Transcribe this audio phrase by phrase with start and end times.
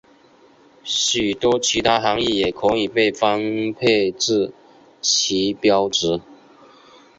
[0.83, 4.51] 许多其他含意也可以被分配至
[4.99, 6.19] 旗标值。